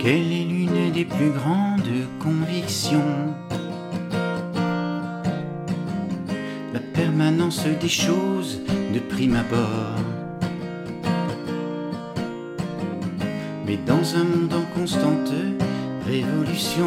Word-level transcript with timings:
Quelle 0.00 0.32
est 0.32 0.44
l'une 0.44 0.92
des 0.92 1.04
plus 1.04 1.30
grandes 1.30 1.82
convictions? 2.20 3.34
La 6.72 6.78
permanence 6.94 7.64
des 7.80 7.88
choses 7.88 8.60
de 8.94 9.00
prime 9.00 9.34
abord. 9.34 9.98
Mais 13.66 13.76
dans 13.86 14.14
un 14.14 14.22
monde 14.22 14.54
en 14.54 14.78
constante 14.78 15.32
révolution, 16.06 16.86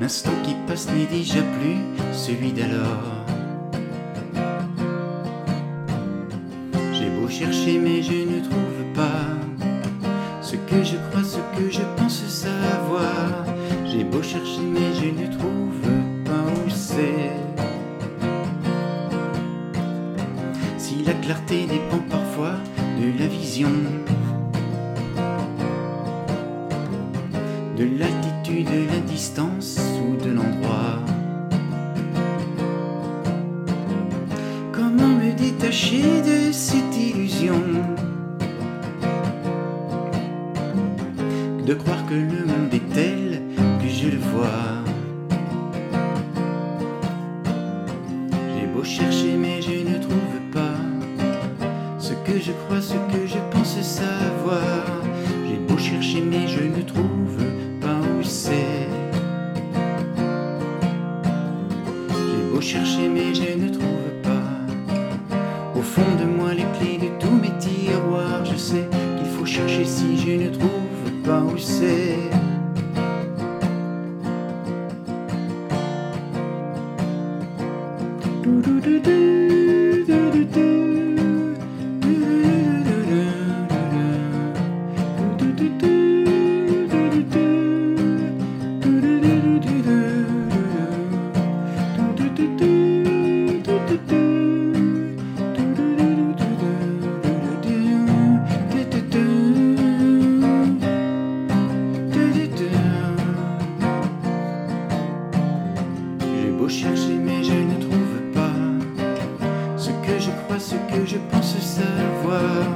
l'instant 0.00 0.34
qui 0.42 0.56
passe 0.66 0.88
n'est 0.88 1.06
déjà 1.06 1.40
plus 1.40 1.78
celui 2.12 2.50
d'alors. 2.50 3.24
J'ai 6.92 7.10
beau 7.10 7.28
chercher 7.28 7.78
mais 7.78 8.02
je 8.02 8.25
chercher 14.26 14.62
mais 14.62 14.92
je 15.00 15.08
ne 15.22 15.26
trouve 15.38 15.80
pas 16.24 16.44
où 16.50 16.68
c'est. 16.68 17.30
Si 20.78 21.04
la 21.04 21.12
clarté 21.14 21.66
dépend 21.66 22.02
parfois 22.10 22.54
de 23.00 23.18
la 23.20 23.28
vision, 23.28 23.70
de 27.76 27.84
l'altitude, 27.98 28.66
de 28.66 28.90
la 28.92 29.00
distance 29.06 29.78
ou 30.02 30.16
de 30.24 30.30
l'endroit. 30.32 30.98
Comment 34.72 35.14
me 35.22 35.32
détacher 35.36 36.02
de 36.02 36.52
cette 36.52 36.96
illusion? 36.96 37.62
De 41.64 41.74
croire 41.74 42.04
que 42.06 42.14
le 42.14 42.44
monde 42.46 42.72
est 42.72 42.94
tel 42.94 43.15
J'ai 48.54 48.66
beau 48.66 48.84
chercher 48.84 49.36
mais 49.36 49.62
je 49.62 49.88
ne 49.88 49.98
trouve 49.98 50.40
pas 50.52 50.76
ce 51.98 52.12
que 52.12 52.38
je 52.38 52.52
crois, 52.52 52.80
ce 52.80 52.94
que 53.12 53.26
je 53.26 53.38
pense 53.50 53.80
savoir. 53.80 54.84
J'ai 55.48 55.56
beau 55.56 55.78
chercher 55.78 56.20
mais 56.20 56.46
je 56.46 56.62
ne 56.64 56.82
trouve 56.82 57.44
pas 57.80 57.98
où 58.00 58.22
c'est. 58.22 58.88
J'ai 62.10 62.52
beau 62.52 62.60
chercher 62.60 63.08
mais 63.08 63.34
je 63.34 63.58
ne 63.58 63.68
trouve 63.70 64.10
pas. 64.22 64.46
Au 65.78 65.82
fond 65.82 66.14
de 66.20 66.24
moi 66.24 66.52
les 66.54 66.66
clés 66.78 66.98
J'ai 106.22 106.50
beau 106.52 106.68
chercher 106.68 107.16
mais 107.24 107.42
je 107.42 107.52
ne 107.52 107.80
trouve 107.80 108.05
ce 110.58 110.74
que 110.74 111.04
je 111.04 111.16
pense 111.30 111.56
savoir. 111.58 112.66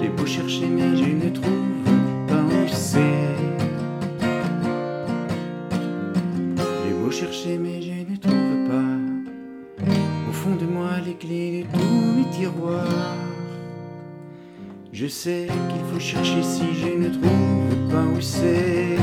J'ai 0.00 0.08
beau 0.08 0.26
chercher 0.26 0.66
mais 0.66 0.96
je 0.96 1.04
ne 1.04 1.30
trouve 1.30 2.26
pas 2.28 2.42
où 2.42 2.68
c'est. 2.68 3.34
J'ai 6.56 6.94
beau 7.02 7.10
chercher 7.10 7.58
mais 7.58 7.82
je 7.82 8.12
ne 8.12 8.16
trouve 8.16 8.68
pas 8.68 10.28
au 10.28 10.32
fond 10.32 10.56
de 10.56 10.66
moi 10.66 10.90
les 11.04 11.14
clés 11.14 11.66
de 11.72 11.78
tous 11.78 12.16
mes 12.16 12.30
tiroirs. 12.30 13.16
Je 14.92 15.06
sais 15.06 15.48
qu'il 15.68 15.84
faut 15.92 16.00
chercher 16.00 16.42
si 16.42 16.74
je 16.74 16.88
ne 16.88 17.08
trouve 17.08 17.90
pas 17.90 18.04
où 18.16 18.20
c'est. 18.20 18.96